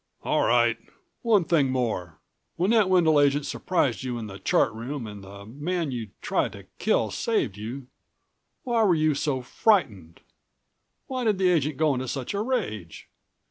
[0.23, 0.79] "All right.
[1.21, 2.17] One thing more.
[2.55, 6.53] When that Wendel agent surprised you in the chart room and the man you'd tried
[6.53, 7.85] to kill saved you...
[8.63, 10.21] why were you so frightened?
[11.05, 13.09] Why did the agent go into such a rage?